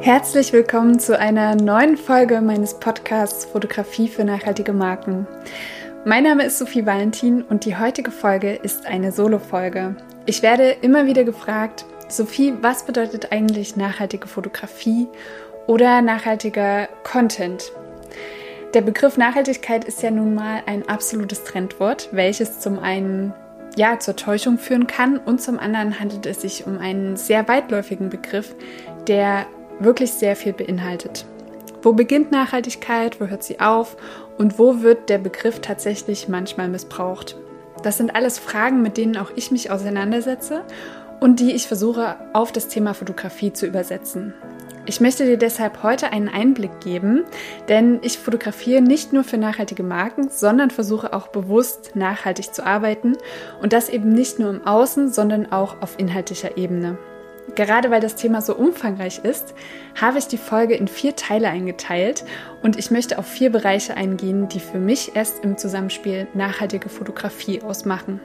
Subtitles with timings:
[0.00, 5.26] Herzlich willkommen zu einer neuen Folge meines Podcasts Fotografie für nachhaltige Marken.
[6.04, 9.96] Mein Name ist Sophie Valentin und die heutige Folge ist eine Solo-Folge.
[10.24, 15.08] Ich werde immer wieder gefragt, Sophie, was bedeutet eigentlich nachhaltige Fotografie
[15.66, 17.72] oder nachhaltiger Content?
[18.74, 23.34] Der Begriff Nachhaltigkeit ist ja nun mal ein absolutes Trendwort, welches zum einen
[23.76, 28.10] ja, zur Täuschung führen kann und zum anderen handelt es sich um einen sehr weitläufigen
[28.10, 28.54] Begriff,
[29.06, 29.46] der
[29.80, 31.26] wirklich sehr viel beinhaltet.
[31.82, 33.96] Wo beginnt Nachhaltigkeit, wo hört sie auf
[34.36, 37.36] und wo wird der Begriff tatsächlich manchmal missbraucht?
[37.82, 40.64] Das sind alles Fragen, mit denen auch ich mich auseinandersetze
[41.20, 44.34] und die ich versuche auf das Thema Fotografie zu übersetzen.
[44.86, 47.24] Ich möchte dir deshalb heute einen Einblick geben,
[47.68, 53.14] denn ich fotografiere nicht nur für nachhaltige Marken, sondern versuche auch bewusst nachhaltig zu arbeiten
[53.60, 56.96] und das eben nicht nur im Außen, sondern auch auf inhaltlicher Ebene.
[57.54, 59.54] Gerade weil das Thema so umfangreich ist,
[60.00, 62.24] habe ich die Folge in vier Teile eingeteilt
[62.62, 67.62] und ich möchte auf vier Bereiche eingehen, die für mich erst im Zusammenspiel nachhaltige Fotografie
[67.62, 68.20] ausmachen.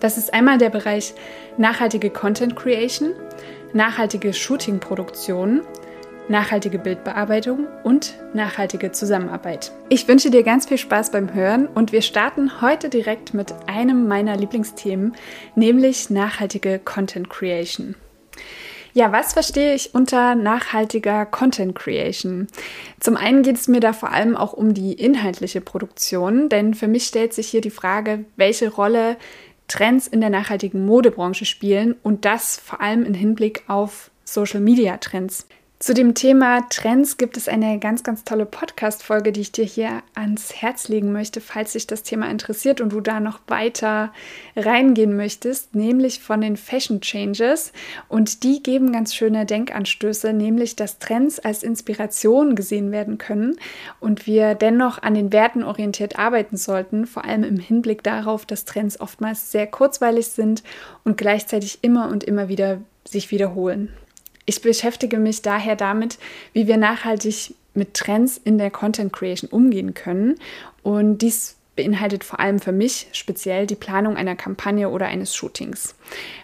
[0.00, 1.14] Das ist einmal der Bereich
[1.56, 3.12] nachhaltige Content Creation,
[3.72, 5.62] nachhaltige Shooting-Produktion,
[6.28, 9.72] nachhaltige Bildbearbeitung und nachhaltige Zusammenarbeit.
[9.88, 14.08] Ich wünsche dir ganz viel Spaß beim Hören und wir starten heute direkt mit einem
[14.08, 15.14] meiner Lieblingsthemen,
[15.54, 17.94] nämlich nachhaltige Content Creation.
[18.96, 22.46] Ja, was verstehe ich unter nachhaltiger Content Creation?
[23.00, 26.86] Zum einen geht es mir da vor allem auch um die inhaltliche Produktion, denn für
[26.86, 29.16] mich stellt sich hier die Frage, welche Rolle
[29.66, 34.96] Trends in der nachhaltigen Modebranche spielen und das vor allem im Hinblick auf Social Media
[34.98, 35.48] Trends.
[35.84, 40.02] Zu dem Thema Trends gibt es eine ganz, ganz tolle Podcast-Folge, die ich dir hier
[40.14, 44.10] ans Herz legen möchte, falls dich das Thema interessiert und du da noch weiter
[44.56, 47.70] reingehen möchtest, nämlich von den Fashion Changes.
[48.08, 53.56] Und die geben ganz schöne Denkanstöße, nämlich dass Trends als Inspiration gesehen werden können
[54.00, 58.64] und wir dennoch an den Werten orientiert arbeiten sollten, vor allem im Hinblick darauf, dass
[58.64, 60.62] Trends oftmals sehr kurzweilig sind
[61.04, 63.90] und gleichzeitig immer und immer wieder sich wiederholen.
[64.46, 66.18] Ich beschäftige mich daher damit,
[66.52, 70.36] wie wir nachhaltig mit Trends in der Content Creation umgehen können.
[70.82, 75.94] Und dies beinhaltet vor allem für mich speziell die Planung einer Kampagne oder eines Shootings.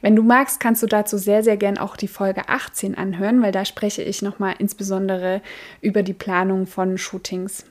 [0.00, 3.52] Wenn du magst, kannst du dazu sehr, sehr gern auch die Folge 18 anhören, weil
[3.52, 5.42] da spreche ich nochmal insbesondere
[5.82, 7.64] über die Planung von Shootings.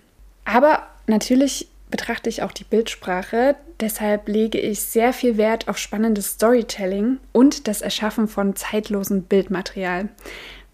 [0.46, 3.56] Aber natürlich betrachte ich auch die Bildsprache.
[3.80, 10.10] Deshalb lege ich sehr viel Wert auf spannendes Storytelling und das Erschaffen von zeitlosem Bildmaterial,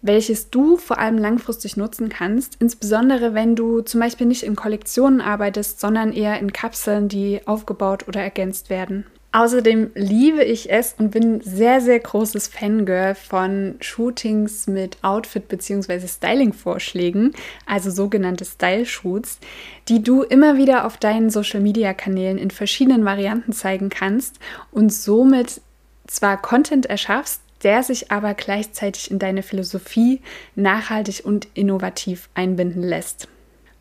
[0.02, 5.20] welches du vor allem langfristig nutzen kannst, insbesondere wenn du zum Beispiel nicht in Kollektionen
[5.20, 9.06] arbeitest, sondern eher in Kapseln, die aufgebaut oder ergänzt werden.
[9.34, 16.06] Außerdem liebe ich es und bin sehr, sehr großes Fangirl von Shootings mit Outfit- bzw.
[16.06, 17.32] Styling-Vorschlägen,
[17.66, 19.40] also sogenannte Style-Shoots,
[19.88, 24.38] die du immer wieder auf deinen Social-Media-Kanälen in verschiedenen Varianten zeigen kannst
[24.70, 25.60] und somit
[26.06, 30.20] zwar Content erschaffst, der sich aber gleichzeitig in deine Philosophie
[30.54, 33.26] nachhaltig und innovativ einbinden lässt.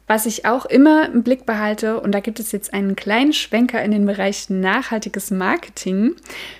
[0.07, 3.81] Was ich auch immer im Blick behalte, und da gibt es jetzt einen kleinen Schwenker
[3.81, 6.15] in den Bereich nachhaltiges Marketing.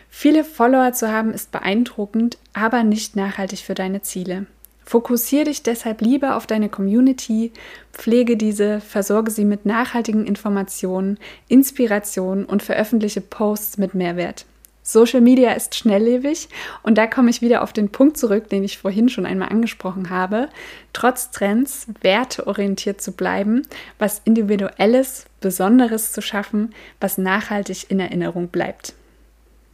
[0.10, 4.46] Viele Follower zu haben ist beeindruckend, aber nicht nachhaltig für deine Ziele.
[4.86, 7.52] Fokussiere dich deshalb lieber auf deine Community,
[7.94, 11.18] pflege diese, versorge sie mit nachhaltigen Informationen,
[11.48, 14.46] Inspirationen und veröffentliche Posts mit Mehrwert.
[14.84, 16.50] Social Media ist schnelllebig
[16.84, 20.10] und da komme ich wieder auf den Punkt zurück, den ich vorhin schon einmal angesprochen
[20.10, 20.50] habe.
[20.92, 23.64] Trotz Trends werteorientiert zu bleiben,
[23.98, 28.94] was Individuelles, Besonderes zu schaffen, was nachhaltig in Erinnerung bleibt.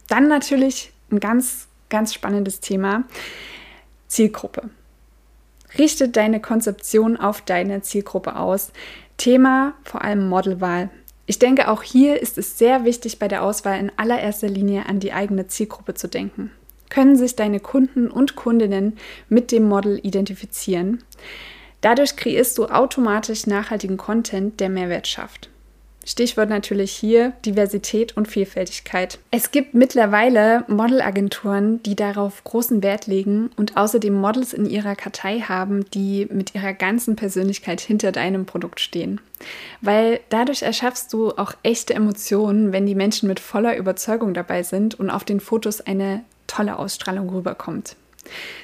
[0.08, 3.04] Dann natürlich ein ganz, ganz spannendes Thema,
[4.06, 4.70] Zielgruppe.
[5.78, 8.72] Richte deine Konzeption auf deine Zielgruppe aus.
[9.16, 10.90] Thema vor allem Modelwahl.
[11.30, 14.98] Ich denke, auch hier ist es sehr wichtig, bei der Auswahl in allererster Linie an
[14.98, 16.50] die eigene Zielgruppe zu denken.
[16.88, 21.04] Können sich deine Kunden und Kundinnen mit dem Model identifizieren?
[21.82, 25.50] Dadurch kreierst du automatisch nachhaltigen Content, der Mehrwert schafft.
[26.10, 29.20] Stichwort natürlich hier Diversität und Vielfältigkeit.
[29.30, 35.38] Es gibt mittlerweile Modelagenturen, die darauf großen Wert legen und außerdem Models in ihrer Kartei
[35.40, 39.20] haben, die mit ihrer ganzen Persönlichkeit hinter deinem Produkt stehen.
[39.80, 44.98] Weil dadurch erschaffst du auch echte Emotionen, wenn die Menschen mit voller Überzeugung dabei sind
[44.98, 47.94] und auf den Fotos eine tolle Ausstrahlung rüberkommt.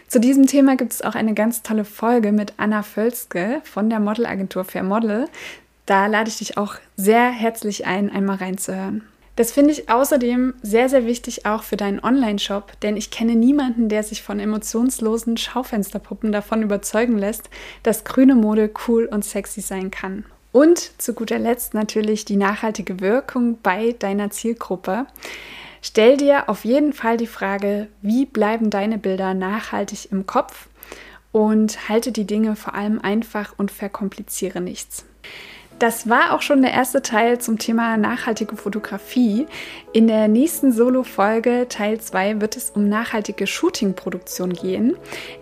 [0.09, 4.01] Zu diesem Thema gibt es auch eine ganz tolle Folge mit Anna Völzke von der
[4.01, 5.29] Modelagentur Fair Model.
[5.87, 9.05] Da lade ich dich auch sehr herzlich ein, einmal reinzuhören.
[9.37, 13.89] Das finde ich außerdem sehr, sehr wichtig auch für deinen Online-Shop, denn ich kenne niemanden,
[13.89, 17.51] der sich von emotionslosen Schaufensterpuppen davon überzeugen lässt,
[17.83, 20.25] dass grüne Mode cool und sexy sein kann.
[20.53, 25.07] Und zu guter Letzt natürlich die nachhaltige Wirkung bei deiner Zielgruppe.
[25.83, 30.69] Stell dir auf jeden Fall die Frage, wie bleiben deine Bilder nachhaltig im Kopf
[31.31, 35.05] und halte die Dinge vor allem einfach und verkompliziere nichts.
[35.79, 39.47] Das war auch schon der erste Teil zum Thema nachhaltige Fotografie.
[39.93, 44.97] In der nächsten Solo-Folge, Teil 2, wird es um nachhaltige Shooting-Produktion gehen.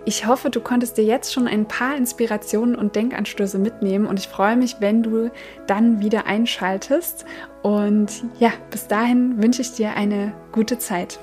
[0.05, 4.27] Ich hoffe, du konntest dir jetzt schon ein paar Inspirationen und Denkanstöße mitnehmen und ich
[4.27, 5.31] freue mich, wenn du
[5.69, 7.25] dann wieder einschaltest.
[7.63, 11.21] Und ja, bis dahin wünsche ich dir eine gute Zeit.